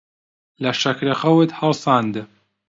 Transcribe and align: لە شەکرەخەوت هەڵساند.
لە 0.63 0.71
شەکرەخەوت 0.81 1.49
هەڵساند. 1.59 2.15